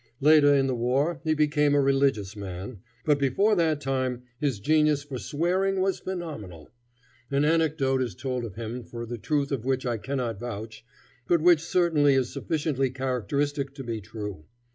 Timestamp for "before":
3.19-3.55